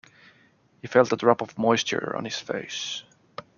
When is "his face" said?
2.25-3.03